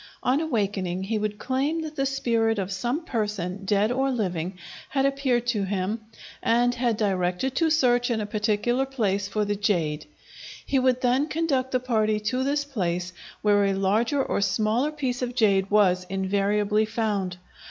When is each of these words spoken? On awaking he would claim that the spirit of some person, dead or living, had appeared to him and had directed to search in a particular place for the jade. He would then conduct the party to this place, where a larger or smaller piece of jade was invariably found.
On 0.23 0.41
awaking 0.41 1.03
he 1.03 1.19
would 1.19 1.37
claim 1.37 1.83
that 1.83 1.95
the 1.95 2.07
spirit 2.07 2.57
of 2.57 2.71
some 2.71 3.05
person, 3.05 3.65
dead 3.65 3.91
or 3.91 4.09
living, 4.09 4.57
had 4.89 5.05
appeared 5.05 5.45
to 5.45 5.61
him 5.63 6.01
and 6.41 6.73
had 6.73 6.97
directed 6.97 7.53
to 7.57 7.69
search 7.69 8.09
in 8.09 8.19
a 8.19 8.25
particular 8.25 8.87
place 8.87 9.27
for 9.27 9.45
the 9.45 9.55
jade. 9.55 10.07
He 10.65 10.79
would 10.79 11.01
then 11.01 11.27
conduct 11.27 11.69
the 11.71 11.79
party 11.79 12.19
to 12.31 12.43
this 12.43 12.65
place, 12.65 13.13
where 13.43 13.63
a 13.65 13.75
larger 13.75 14.23
or 14.23 14.41
smaller 14.41 14.91
piece 14.91 15.21
of 15.21 15.35
jade 15.35 15.69
was 15.69 16.07
invariably 16.09 16.85
found. 16.85 17.37